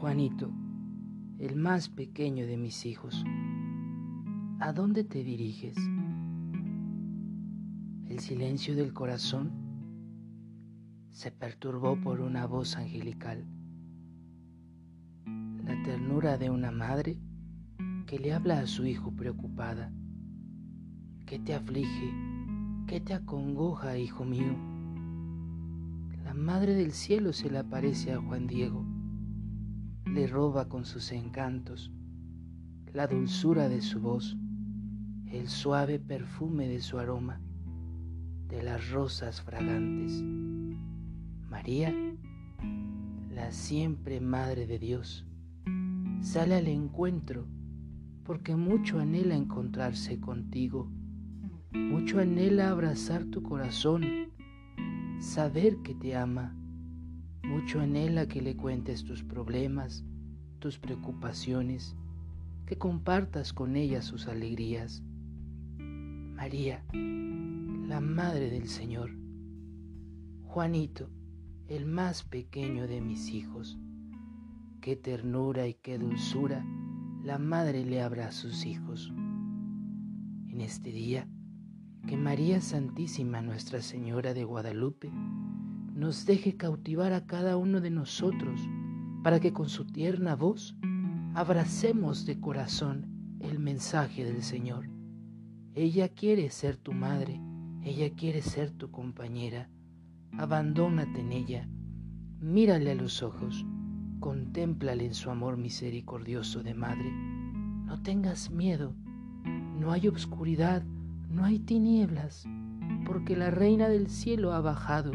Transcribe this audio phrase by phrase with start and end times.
[0.00, 0.50] Juanito,
[1.38, 3.22] el más pequeño de mis hijos,
[4.58, 5.76] ¿a dónde te diriges?
[8.08, 9.52] El silencio del corazón
[11.10, 13.44] se perturbó por una voz angelical,
[15.66, 17.18] la ternura de una madre
[18.06, 19.92] que le habla a su hijo preocupada.
[21.26, 22.14] ¿Qué te aflige?
[22.86, 24.56] ¿Qué te acongoja, hijo mío?
[26.24, 28.82] La Madre del Cielo se le aparece a Juan Diego,
[30.12, 31.92] le roba con sus encantos
[32.92, 34.36] la dulzura de su voz,
[35.26, 37.40] el suave perfume de su aroma,
[38.48, 40.22] de las rosas fragantes.
[41.48, 41.94] María,
[43.30, 45.26] la siempre Madre de Dios,
[46.20, 47.46] sale al encuentro
[48.24, 50.90] porque mucho anhela encontrarse contigo
[51.72, 54.04] mucho anhela abrazar tu corazón,
[55.20, 56.56] saber que te ama.
[57.50, 60.04] Mucho anhela que le cuentes tus problemas,
[60.60, 61.96] tus preocupaciones,
[62.64, 65.02] que compartas con ella sus alegrías.
[65.76, 69.10] María, la Madre del Señor.
[70.44, 71.10] Juanito,
[71.66, 73.80] el más pequeño de mis hijos.
[74.80, 76.64] Qué ternura y qué dulzura
[77.24, 79.12] la Madre le habrá a sus hijos.
[80.48, 81.26] En este día,
[82.06, 85.10] que María Santísima Nuestra Señora de Guadalupe
[86.00, 88.58] nos deje cautivar a cada uno de nosotros
[89.22, 90.74] para que con su tierna voz
[91.34, 94.88] abracemos de corazón el mensaje del Señor.
[95.74, 97.38] Ella quiere ser tu madre,
[97.82, 99.68] ella quiere ser tu compañera.
[100.38, 101.68] Abandónate en ella,
[102.40, 103.66] mírale a los ojos,
[104.20, 107.12] contémplale en su amor misericordioso de madre.
[107.84, 108.94] No tengas miedo,
[109.78, 110.82] no hay obscuridad,
[111.28, 112.48] no hay tinieblas,
[113.04, 115.12] porque la Reina del Cielo ha bajado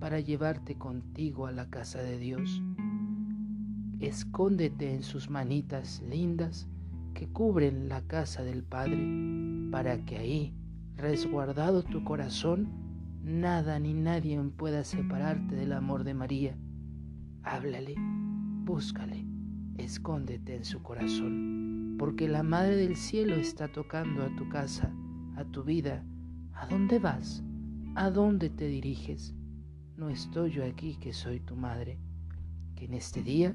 [0.00, 2.62] para llevarte contigo a la casa de Dios.
[4.00, 6.66] Escóndete en sus manitas lindas
[7.14, 8.98] que cubren la casa del Padre,
[9.70, 10.54] para que ahí,
[10.96, 12.68] resguardado tu corazón,
[13.22, 16.56] nada ni nadie pueda separarte del amor de María.
[17.42, 17.94] Háblale,
[18.64, 19.26] búscale,
[19.76, 24.90] escóndete en su corazón, porque la Madre del Cielo está tocando a tu casa
[25.40, 26.04] a tu vida.
[26.52, 27.42] ¿A dónde vas?
[27.94, 29.34] ¿A dónde te diriges?
[30.00, 31.98] No estoy yo aquí que soy tu madre.
[32.74, 33.54] Que en este día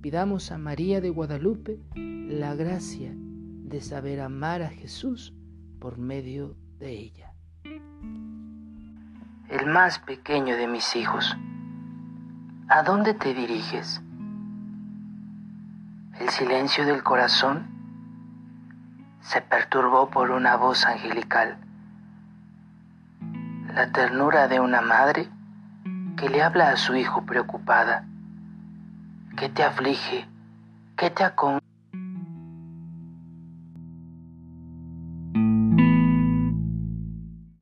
[0.00, 5.34] pidamos a María de Guadalupe la gracia de saber amar a Jesús
[5.78, 7.34] por medio de ella.
[9.50, 11.36] El más pequeño de mis hijos,
[12.68, 14.00] ¿a dónde te diriges?
[16.18, 17.66] El silencio del corazón
[19.20, 21.58] se perturbó por una voz angelical,
[23.74, 25.35] la ternura de una madre
[26.16, 28.04] que le habla a su hijo preocupada.
[29.36, 30.26] ¿Qué te aflige?
[30.96, 31.60] ¿Qué te acon